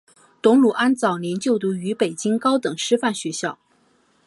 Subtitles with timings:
[0.41, 3.59] 董鲁安早年就读于北京高等师范学校。